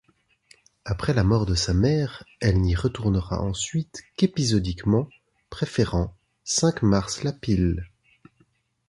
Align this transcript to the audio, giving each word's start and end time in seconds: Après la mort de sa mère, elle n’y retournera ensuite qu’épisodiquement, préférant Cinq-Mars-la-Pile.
Après 0.83 1.13
la 1.13 1.23
mort 1.23 1.45
de 1.45 1.53
sa 1.53 1.75
mère, 1.75 2.23
elle 2.39 2.59
n’y 2.59 2.73
retournera 2.73 3.39
ensuite 3.39 4.01
qu’épisodiquement, 4.15 5.07
préférant 5.51 6.15
Cinq-Mars-la-Pile. 6.43 7.85